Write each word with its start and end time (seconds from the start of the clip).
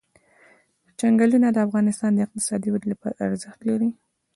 چنګلونه 0.99 1.47
د 1.51 1.57
افغانستان 1.67 2.11
د 2.13 2.19
اقتصادي 2.25 2.69
ودې 2.71 2.87
لپاره 2.93 3.17
ارزښت 3.27 3.59
لري. 3.69 3.89